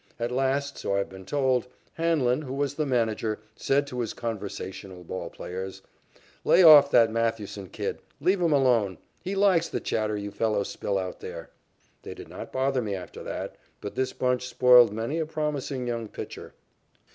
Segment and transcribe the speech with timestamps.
[0.19, 4.13] At last, so I have been told, Hanlon, who was the manager, said to his
[4.15, 5.83] conversational ball players:
[6.43, 7.99] "Lay off that Mathewson kid.
[8.19, 8.97] Leave him alone.
[9.21, 11.51] He likes the chatter you fellows spill out there."
[12.01, 16.07] They did not bother me after that, but this bunch spoiled many a promising young
[16.07, 16.55] pitcher.